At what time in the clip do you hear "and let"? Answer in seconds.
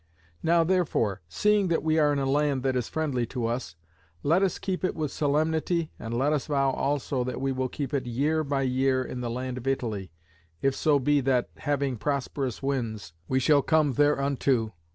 5.99-6.33